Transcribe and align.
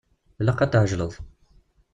Ilaq 0.39 0.59
ad 0.61 0.71
tɛejleḍ. 0.71 1.13